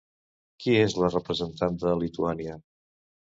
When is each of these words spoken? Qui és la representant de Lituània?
Qui 0.63 0.71
és 0.83 0.95
la 1.01 1.09
representant 1.11 1.77
de 1.85 1.93
Lituània? 2.05 2.57